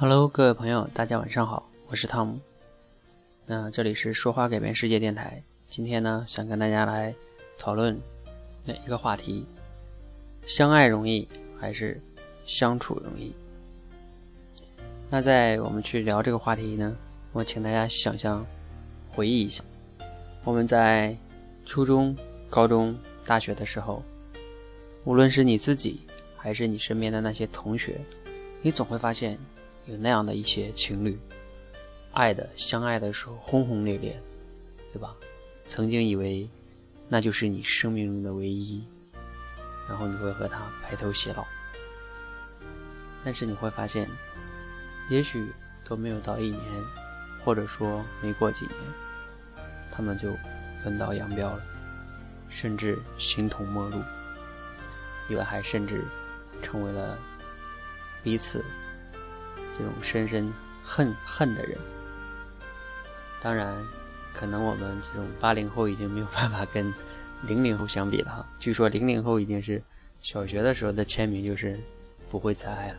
[0.00, 2.40] Hello，各位朋友，大家晚上好，我是汤姆。
[3.44, 5.42] 那这里是说话改变世界电台。
[5.68, 7.14] 今天呢，想跟大家来
[7.58, 8.00] 讨论
[8.64, 9.44] 哪一个话题？
[10.46, 11.28] 相爱容易
[11.58, 12.00] 还是
[12.46, 13.30] 相处容易？
[15.10, 16.96] 那在我们去聊这个话题呢，
[17.34, 18.42] 我请大家想象、
[19.10, 19.62] 回忆一下，
[20.44, 21.14] 我们在
[21.66, 22.16] 初中、
[22.48, 24.02] 高中、大学的时候，
[25.04, 26.00] 无论是你自己
[26.38, 28.00] 还是你身边的那些同学，
[28.62, 29.38] 你总会发现。
[29.90, 31.18] 有那样的一些情侣，
[32.12, 34.16] 爱的相爱的时候轰轰烈烈，
[34.88, 35.16] 对吧？
[35.66, 36.48] 曾经以为
[37.08, 38.84] 那就是你生命中的唯一，
[39.88, 41.44] 然后你会和他白头偕老。
[43.24, 44.08] 但是你会发现，
[45.10, 45.52] 也许
[45.84, 46.62] 都没有到一年，
[47.44, 48.76] 或者说没过几年，
[49.90, 50.32] 他们就
[50.84, 51.62] 分道扬镳了，
[52.48, 54.00] 甚至形同陌路，
[55.28, 56.04] 有的还甚至
[56.62, 57.18] 成为了
[58.22, 58.64] 彼此。
[59.80, 61.78] 这种深深恨恨的人，
[63.40, 63.74] 当然，
[64.30, 66.92] 可能我们这种八零后已经没有办法跟
[67.46, 68.46] 零零后相比了哈。
[68.58, 69.82] 据说零零后已经是
[70.20, 71.80] 小学的时候的签名就是
[72.30, 72.96] 不会再爱了。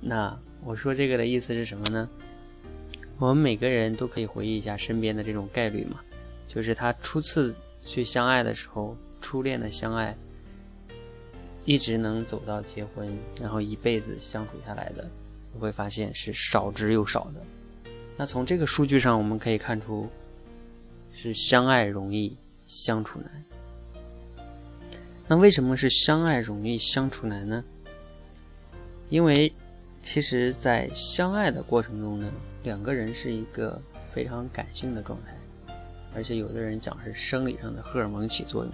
[0.00, 2.08] 那我说这个的意思是什么呢？
[3.18, 6.00] 我们每个人都可以回忆一下身边的这种概率嘛，
[6.48, 10.16] 就是他初次去相爱的时候，初恋的相爱。
[11.64, 13.08] 一直能走到结婚，
[13.40, 15.08] 然后一辈子相处下来的，
[15.52, 17.90] 你会发现是少之又少的。
[18.16, 20.08] 那从这个数据上，我们可以看出，
[21.12, 23.44] 是相爱容易相处难。
[25.26, 27.64] 那为什么是相爱容易相处难呢？
[29.08, 29.50] 因为，
[30.02, 32.30] 其实，在相爱的过程中呢，
[32.62, 35.74] 两个人是一个非常感性的状态，
[36.14, 38.72] 而且有的人讲是生理上的荷尔蒙起作用。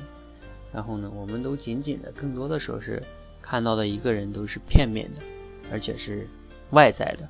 [0.73, 3.03] 然后呢，我们都仅仅的，更多的时候是
[3.43, 5.21] 看到的一个人都是片面的，
[5.73, 6.29] 而且是
[6.71, 7.29] 外在的，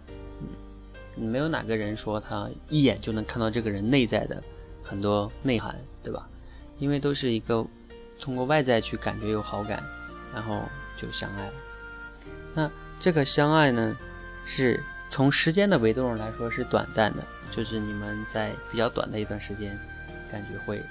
[1.17, 4.43] 嗯，没有哪个人说他一眼就能看到这个人内在的
[4.83, 6.29] 很多内涵，对吧？
[6.79, 7.67] 因为都是一个
[8.21, 9.83] 通过外在去感觉有好感，
[10.35, 10.63] 然后
[10.97, 11.53] 就相爱了。
[12.55, 13.97] 那这个相爱呢，
[14.45, 19.79] 是从时间的维度上来说是短暂的，就是你们在比较短的一段时间，
[20.31, 20.83] 感觉会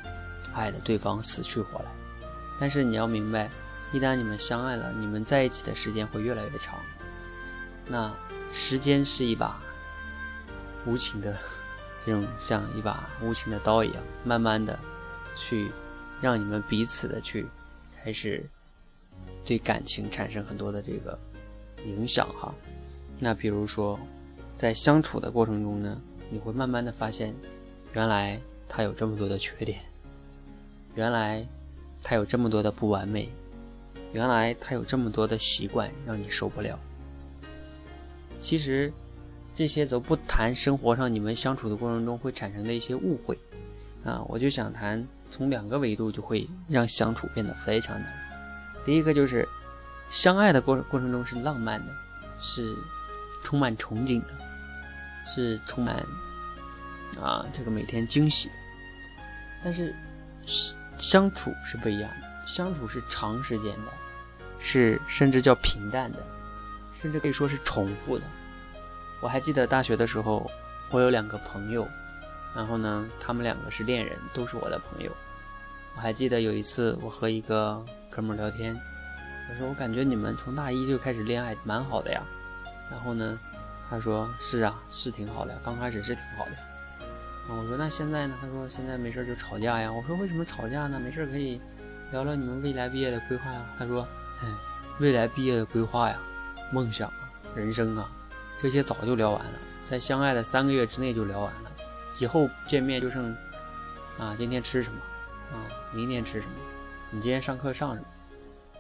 [0.53, 1.85] 爱的对方死去活来。
[2.59, 3.49] 但是你要明白，
[3.93, 6.77] 一旦你们相爱了，你们在一起的时间会越来越长。
[7.87, 8.13] 那
[8.51, 9.61] 时间是一把
[10.85, 11.37] 无情的，
[12.05, 14.77] 这种像一把无情的刀一样，慢慢的
[15.37, 15.71] 去
[16.21, 17.47] 让你们彼此的去
[18.03, 18.45] 开始
[19.45, 21.17] 对感情产生很多的这个
[21.85, 22.53] 影响哈。
[23.19, 23.97] 那比如说，
[24.57, 27.33] 在相处的过程中呢，你会慢慢的发现，
[27.93, 29.79] 原来他有这么多的缺点，
[30.95, 31.47] 原来。
[32.01, 33.29] 他有这么多的不完美，
[34.13, 36.79] 原来他有这么多的习惯让你受不了。
[38.41, 38.91] 其实，
[39.53, 43.37] 这些都不谈生活上你们相处的过程中会产生的一些误会，
[44.05, 48.13] 啊，我就想谈从两个维度就会让相处变得非常难。
[48.85, 49.47] 第一个就是
[50.09, 51.93] 相爱的过程过程中是浪漫的，
[52.39, 52.73] 是
[53.43, 54.33] 充满憧憬的，
[55.27, 55.97] 是充满
[57.21, 58.55] 啊这个每天惊喜的，
[59.63, 59.93] 但是
[60.45, 60.75] 是。
[60.99, 63.91] 相处是不一样的，相处是长时间的，
[64.59, 66.19] 是甚至叫平淡的，
[66.93, 68.25] 甚至可以说是重复的。
[69.21, 70.49] 我还记得大学的时候，
[70.91, 71.87] 我有两个朋友，
[72.55, 75.11] 然后呢，他们两个是恋人，都是我的朋友。
[75.95, 78.79] 我还记得有一次，我和一个哥们聊天，
[79.49, 82.21] 我说我感觉你们从大一就开始恋爱，蛮好的呀。
[82.89, 83.37] 然后呢，
[83.89, 86.51] 他说是啊，是挺好的，刚开始是挺好的。
[87.57, 88.37] 我说那现在呢？
[88.39, 89.91] 他说现在没事就吵架呀。
[89.91, 90.99] 我说为什么吵架呢？
[90.99, 91.59] 没事可以
[92.11, 93.65] 聊聊你们未来毕业的规划呀。
[93.77, 94.07] 他说，
[94.43, 94.55] 嗯，
[94.99, 96.19] 未来毕业的规划呀，
[96.71, 98.09] 梦想啊，人生啊，
[98.61, 99.51] 这些早就聊完了，
[99.83, 101.71] 在相爱的三个月之内就聊完了。
[102.19, 103.35] 以后见面就剩
[104.17, 104.99] 啊，今天吃什么
[105.51, 105.65] 啊？
[105.91, 106.53] 明天吃什么？
[107.11, 108.05] 你今天上课上什么？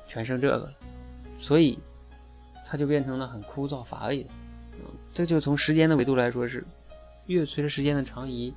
[0.07, 0.71] 全剩这个了。
[1.39, 1.79] 所以
[2.65, 4.29] 他就变成了很枯燥乏味的。
[4.73, 6.63] 嗯，这就从时间的维度来说是。
[7.29, 8.51] 越随着时间的长移，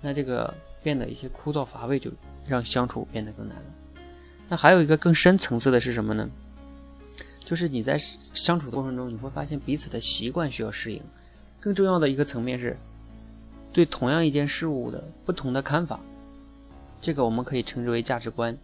[0.00, 0.52] 那这个
[0.82, 2.10] 变得一些枯燥乏味，就
[2.44, 3.64] 让相处变得更难了。
[4.48, 6.28] 那还有一个更深层次的是什么呢？
[7.44, 11.00] 就是你在相处的过程中，你会发现彼此的习惯需要适应。
[11.60, 12.76] 更重要的一个层面是，
[13.72, 16.00] 对同样一件事物的不同的看法，
[17.00, 18.58] 这个我们可以称之为价值观。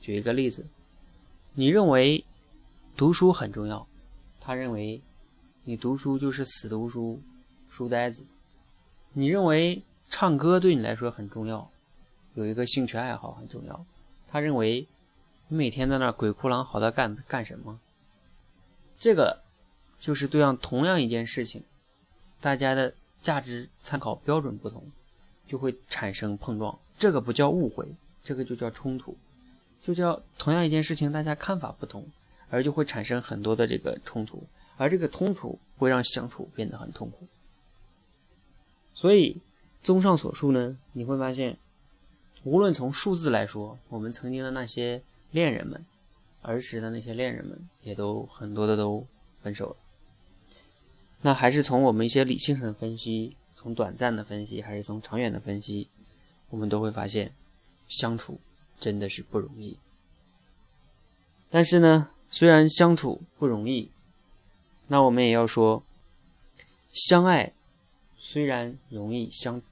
[0.00, 0.64] 举一个例子，
[1.54, 2.24] 你认为
[2.96, 3.84] 读书很重要，
[4.38, 5.02] 他认为
[5.64, 7.20] 你读书就是死读书，
[7.68, 8.24] 书呆子。
[9.18, 11.68] 你认为唱歌对你来说很重要，
[12.34, 13.84] 有一个兴趣爱好很重要。
[14.28, 14.86] 他认为
[15.48, 17.80] 你每天在那鬼哭狼嚎的干干什么？
[18.96, 19.40] 这个
[19.98, 21.64] 就是对样同样一件事情，
[22.40, 24.84] 大家的价值参考标准不同，
[25.48, 26.78] 就会产生碰撞。
[26.96, 27.88] 这个不叫误会，
[28.22, 29.16] 这个就叫冲突，
[29.82, 32.06] 就叫同样一件事情，大家看法不同，
[32.50, 34.44] 而就会产生很多的这个冲突，
[34.76, 37.26] 而这个冲突会让相处变得很痛苦。
[38.98, 39.40] 所以，
[39.80, 41.56] 综上所述呢，你会发现，
[42.42, 45.00] 无论从数字来说，我们曾经的那些
[45.30, 45.86] 恋人们，
[46.42, 49.06] 儿时的那些恋人们，也都很多的都
[49.40, 49.76] 分手了。
[51.20, 55.86] 那还是从我们一些理性上的分析，从短暂的分析，还是从长远的分析，
[56.50, 57.32] 我们都会发现，
[57.86, 58.40] 相处
[58.80, 59.78] 真的是不容易。
[61.48, 63.92] 但是呢，虽然相处不容易，
[64.88, 65.84] 那我们也要说，
[66.90, 67.52] 相爱。
[68.18, 69.62] 虽然容易相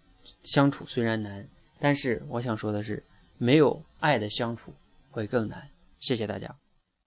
[0.43, 1.47] 相处，虽然难，
[1.79, 3.05] 但是我想说的是，
[3.37, 4.73] 没有爱的相处
[5.11, 5.69] 会更难。
[5.99, 6.57] 谢谢大家。